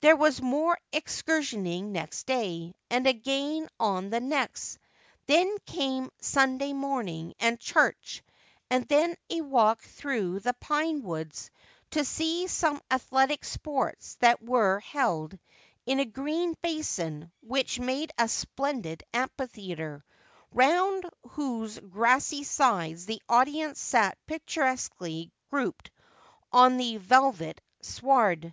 [0.00, 4.78] There was more excursionising next day, and again on the next;
[5.24, 8.22] then came Sunday morning and church,
[8.68, 11.50] and then a walk through the pine woods
[11.92, 15.38] to see some athletic sports that were held
[15.86, 20.04] in a green basin which made a splendid amphitheatre,
[20.52, 25.90] round whose grassy sides the audience sat picturesquely grouped
[26.52, 28.52] on the velvet sward.